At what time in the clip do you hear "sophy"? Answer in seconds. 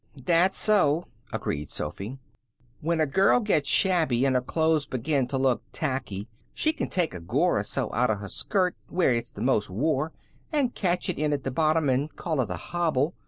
1.69-2.17